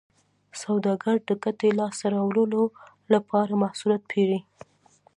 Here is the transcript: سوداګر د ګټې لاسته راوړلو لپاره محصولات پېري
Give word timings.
سوداګر 0.61 1.15
د 1.29 1.31
ګټې 1.43 1.69
لاسته 1.79 2.07
راوړلو 2.15 2.63
لپاره 3.13 3.59
محصولات 3.63 4.01
پېري 4.11 4.39